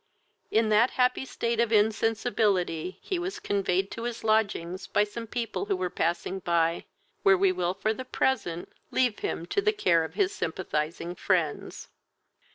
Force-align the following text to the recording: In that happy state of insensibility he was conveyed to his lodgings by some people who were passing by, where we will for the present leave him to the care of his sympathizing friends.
In 0.49 0.69
that 0.69 0.89
happy 0.97 1.25
state 1.25 1.59
of 1.59 1.71
insensibility 1.71 2.97
he 3.03 3.19
was 3.19 3.37
conveyed 3.39 3.91
to 3.91 4.01
his 4.05 4.23
lodgings 4.23 4.87
by 4.87 5.03
some 5.03 5.27
people 5.27 5.65
who 5.65 5.75
were 5.77 5.91
passing 5.91 6.39
by, 6.39 6.85
where 7.21 7.37
we 7.37 7.51
will 7.51 7.75
for 7.75 7.93
the 7.93 8.03
present 8.03 8.73
leave 8.89 9.19
him 9.19 9.45
to 9.45 9.61
the 9.61 9.71
care 9.71 10.03
of 10.03 10.15
his 10.15 10.33
sympathizing 10.33 11.13
friends. 11.13 11.89